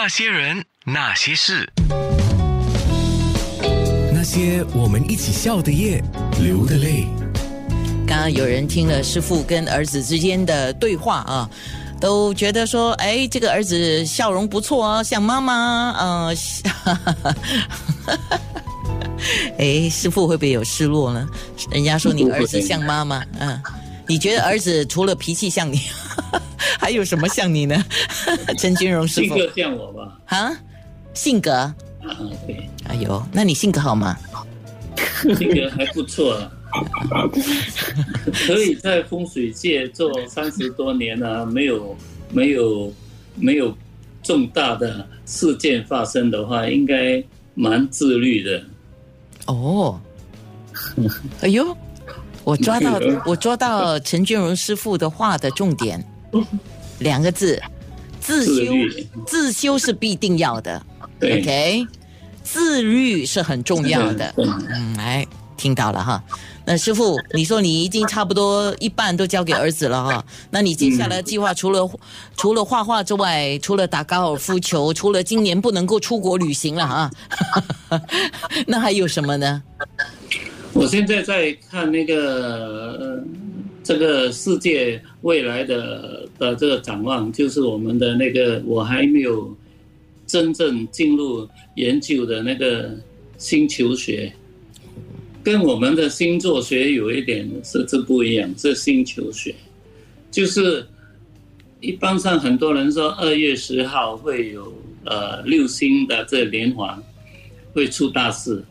[0.00, 1.68] 那些人，那些事，
[4.14, 6.00] 那些我们一起笑的夜，
[6.40, 7.08] 流的泪。
[8.06, 11.50] 刚刚有人听了师傅跟儿子之间的对话啊，
[12.00, 16.32] 都觉得说，哎，这个儿子笑容不错哦，像妈妈，呃，
[19.58, 21.28] 哎，师傅会不会有失落呢？
[21.72, 23.60] 人家说你儿子像妈妈，嗯，
[24.06, 25.80] 你觉得儿子除了脾气像你，
[26.88, 27.84] 还有什么像你呢？
[28.56, 30.18] 陈君荣师傅性格像我吧？
[30.24, 30.50] 啊，
[31.12, 31.76] 性格，啊，
[32.46, 34.16] 对，哎呦，那你性格好吗？
[35.36, 36.50] 性格还不错啊。
[38.46, 41.94] 可以在风水界做三十多年了、没有
[42.30, 42.90] 没有
[43.34, 43.76] 没有
[44.22, 47.22] 重大的事件发生的话，应该
[47.54, 48.62] 蛮自律的。
[49.44, 50.00] 哦，
[51.42, 51.76] 哎呦，
[52.44, 56.02] 我抓到 我抓到陈俊荣师傅的话的重点，
[56.98, 57.60] 两个字，
[58.20, 58.72] 自修
[59.26, 60.82] 自修是必定要的。
[61.20, 61.86] 对，OK，
[62.42, 64.46] 自律是很重要的，对。
[64.46, 66.22] 嗯，哎，听到了哈。
[66.64, 71.90] 那师傅，你说你已经差不多一半都交给儿子了哈，那你接下来计划除了、
[72.36, 77.10] 除了画画之外，除了打高尔夫球，除了今年不能够出国旅行了哈，
[78.66, 79.62] 那还有什么呢？
[80.74, 83.24] 我现在在看那个、呃、
[83.82, 89.56] 这个世界未来的的这个展望，就是我们的那个我还没有
[90.26, 92.94] 真正进入研究的那个
[93.36, 94.32] 星球学，
[95.42, 99.54] 跟我们的星座学有一点实质不一样，是星球学，
[100.30, 100.86] 就是
[101.80, 104.72] 一般上很多人说二月十号会有
[105.04, 107.02] 呃六星的这连环
[107.72, 108.62] 会出大事。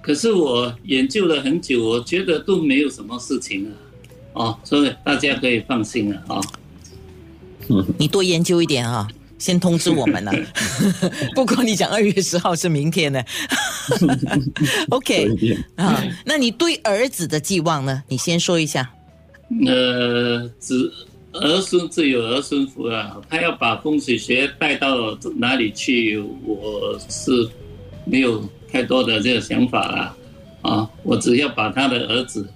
[0.00, 3.72] 可是我研究了很久，我觉得都没有什么事情啊，
[4.34, 6.40] 哦，所以大家可以放心了啊、
[7.68, 10.32] 嗯你多研究一点啊，先通知我们了。
[11.34, 13.22] 不过你讲二月十号是明天呢，
[14.90, 15.28] OK
[15.76, 16.04] 啊？
[16.26, 18.02] 那你对儿子的寄望呢？
[18.08, 18.90] 你先说一下。
[19.66, 20.92] 呃，子
[21.32, 27.48] 儿孙自有儿孙福啊，他要把风水学带到哪里去，我是
[28.04, 30.16] 没有太多的这个想法啦，
[30.62, 32.46] 啊，我只要把他的儿子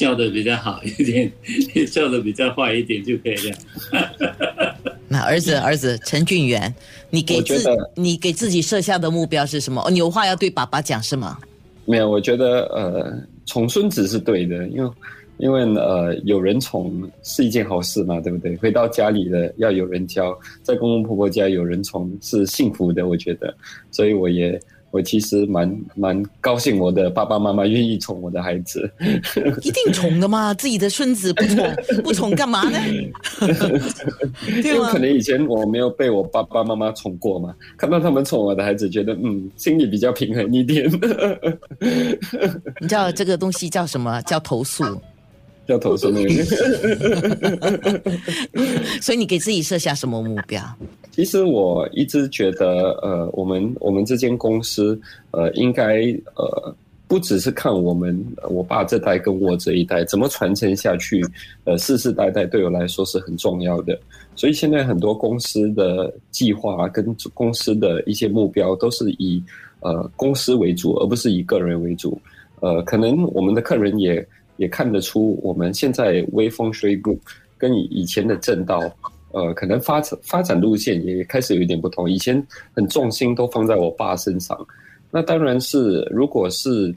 [0.00, 1.30] 教的比较好一点，
[1.92, 4.76] 叫的比较坏一点就可以了。
[5.06, 6.74] 那儿子，儿子陈俊元，
[7.10, 9.82] 你给自我觉得你给自己设下的目标是什么？
[9.86, 11.36] 哦，你有话要对爸爸讲是吗？
[11.84, 13.12] 没有，我觉得呃，
[13.44, 14.90] 宠孙子是对的，因为
[15.36, 18.56] 因为呃，有人宠是一件好事嘛，对不对？
[18.56, 23.54] 回到家里的要有人教，在公公婆婆家有人宠是幸福的，我觉得，
[23.90, 24.58] 所以我也
[24.90, 28.90] 我其实蛮蛮高兴，我的爸爸妈妈愿意宠我的孩子。
[29.62, 32.78] 一定宠的嘛，自己的孙子不宠 不宠干嘛呢？
[34.64, 34.98] 因为可？
[34.98, 40.90] 能以前我没有被我爸爸妈妈宠过嘛，看到他们宠我的孩子，觉得嗯，心里比较平衡一点，
[42.80, 44.20] 你知道这个东西叫什么？
[44.22, 44.84] 叫投诉。
[45.66, 46.44] 要投诉那个。
[49.00, 50.60] 所以你给自己设下什么目标？
[51.20, 54.98] 其实我一直觉得，呃，我们我们这间公司，
[55.32, 56.00] 呃，应该
[56.34, 56.74] 呃，
[57.06, 61.22] 不只是看我们我爸这代跟我这一代怎么传承下去，
[61.64, 64.00] 呃，世世代代对我来说是很重要的。
[64.34, 69.44] 所以现在很多公司的计划跟公司的一些目标都是以
[69.80, 72.18] 呃公司为主，而不是以个人为主。
[72.60, 74.26] 呃，可能我们的客人也
[74.56, 77.18] 也看得出，我们现在微风水 group
[77.58, 78.80] 跟以以前的正道，
[79.32, 82.10] 呃，可能发展发展路线也开始有一点不同。
[82.10, 84.66] 以前很重心都放在我爸身上，
[85.10, 86.94] 那当然是如果是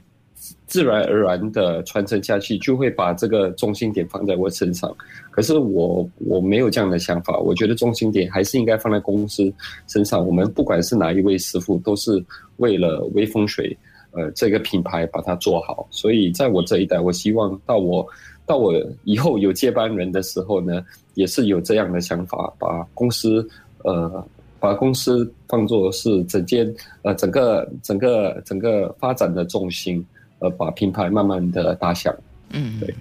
[0.66, 4.94] 自然而然的传承下去，就会把这个中心点放在我身上。
[5.30, 9.52] 可是我我没有这样的想法，我觉得中心点还是应该放在公司
[9.86, 10.26] 身上。
[10.26, 12.22] 我们不管是哪一位师傅，都是
[12.56, 13.76] 为了微风水。
[14.14, 18.06] 呃，这个品牌把它做好，所以在我这一代，我希望到我
[18.46, 23.46] 到我以后有接班人的时候呢，也是有这样的想法，把公司
[23.82, 24.24] 呃
[24.60, 26.72] 把公司当做是整间
[27.02, 30.04] 呃整个整个整个发展的重心，
[30.38, 32.14] 呃，把品牌慢慢的打响。
[32.50, 32.94] 嗯，对。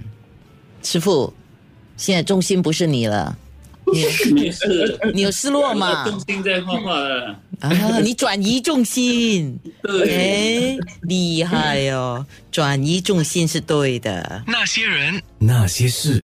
[0.81, 1.31] 师傅，
[1.95, 3.37] 现在重心不是你了，
[3.85, 4.01] 你
[4.33, 6.05] 你是你有失落吗？
[6.09, 10.75] 重心在画画了，啊，你转移重心， 对。
[10.75, 14.43] 哎，厉害哦，转移重心是对的。
[14.47, 16.21] 那些人，那些事。